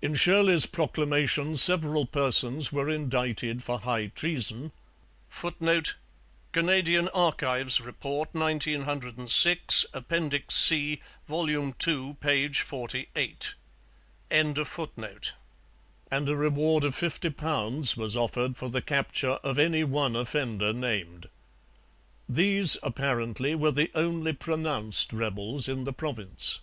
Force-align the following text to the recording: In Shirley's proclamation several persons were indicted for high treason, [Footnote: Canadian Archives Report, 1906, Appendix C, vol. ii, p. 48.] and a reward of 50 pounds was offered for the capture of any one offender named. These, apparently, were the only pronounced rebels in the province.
In 0.00 0.14
Shirley's 0.14 0.64
proclamation 0.64 1.56
several 1.56 2.06
persons 2.06 2.72
were 2.72 2.88
indicted 2.88 3.64
for 3.64 3.80
high 3.80 4.06
treason, 4.06 4.70
[Footnote: 5.28 5.96
Canadian 6.52 7.08
Archives 7.08 7.80
Report, 7.80 8.32
1906, 8.32 9.86
Appendix 9.92 10.54
C, 10.54 11.00
vol. 11.26 11.50
ii, 11.50 12.14
p. 12.20 12.48
48.] 12.48 13.54
and 14.30 14.56
a 14.56 16.36
reward 16.36 16.84
of 16.84 16.94
50 16.94 17.30
pounds 17.30 17.96
was 17.96 18.16
offered 18.16 18.56
for 18.56 18.68
the 18.68 18.80
capture 18.82 19.30
of 19.32 19.58
any 19.58 19.82
one 19.82 20.14
offender 20.14 20.72
named. 20.72 21.28
These, 22.28 22.76
apparently, 22.84 23.56
were 23.56 23.72
the 23.72 23.90
only 23.96 24.32
pronounced 24.32 25.12
rebels 25.12 25.66
in 25.66 25.82
the 25.82 25.92
province. 25.92 26.60